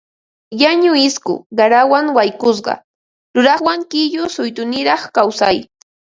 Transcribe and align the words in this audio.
Llañu 0.57 0.93
isku 1.07 1.35
qarawan 1.57 2.07
wankusqa 2.15 2.73
yuraqwan 3.33 3.81
qillu 3.91 4.23
suytuniraq 4.35 5.01
kawsay 5.15 5.57